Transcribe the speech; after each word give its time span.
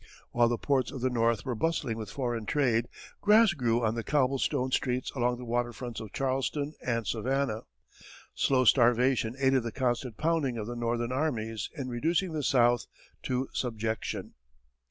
While 0.31 0.47
the 0.47 0.57
ports 0.57 0.91
of 0.91 1.01
the 1.01 1.11
North 1.11 1.45
were 1.45 1.53
bustling 1.53 1.95
with 1.95 2.09
foreign 2.09 2.47
trade, 2.47 2.87
grass 3.21 3.53
grew 3.53 3.85
on 3.85 3.93
the 3.93 4.01
cobble 4.03 4.39
stoned 4.39 4.73
streets 4.73 5.11
along 5.11 5.37
the 5.37 5.45
waterfronts 5.45 5.99
of 5.99 6.11
Charleston 6.11 6.73
and 6.83 7.05
Savannah. 7.05 7.65
Slow 8.33 8.65
starvation 8.65 9.35
aided 9.37 9.61
the 9.61 9.71
constant 9.71 10.17
pounding 10.17 10.57
of 10.57 10.65
the 10.65 10.75
Northern 10.75 11.11
armies 11.11 11.69
in 11.77 11.87
reducing 11.87 12.31
the 12.33 12.41
South 12.41 12.87
to 13.21 13.47
subjection. 13.53 14.33